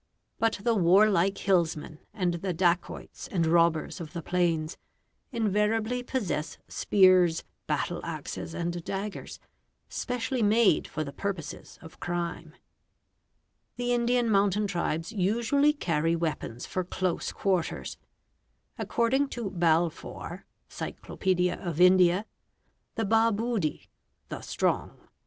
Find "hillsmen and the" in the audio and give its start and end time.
1.37-2.53